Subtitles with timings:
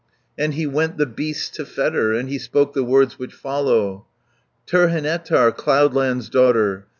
[0.35, 4.07] Then he went the beasts to fetter, And he spoke the words which follow:
[4.65, 6.87] "Terhenetar, Cloudland's daughter!